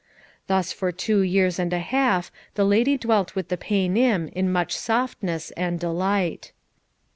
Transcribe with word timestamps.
Thus 0.47 0.73
for 0.73 0.91
two 0.91 1.21
years 1.21 1.59
and 1.59 1.71
a 1.71 1.77
half 1.77 2.31
the 2.55 2.65
lady 2.65 2.97
dwelt 2.97 3.35
with 3.35 3.49
the 3.49 3.55
Paynim 3.57 4.29
in 4.29 4.51
much 4.51 4.75
softness 4.75 5.51
and 5.51 5.79
delight. 5.79 6.51